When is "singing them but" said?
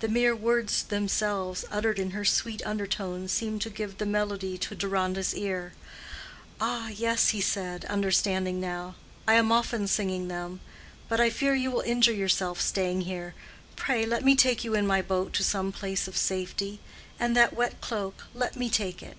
9.86-11.18